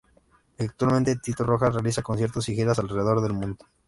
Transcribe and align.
Actualmente 0.57 1.17
Tito 1.17 1.43
Rojas 1.43 1.75
realiza 1.75 2.01
conciertos 2.01 2.49
y 2.49 2.55
giras 2.55 2.79
alrededor 2.79 3.21
del 3.21 3.33
mundo. 3.33 3.67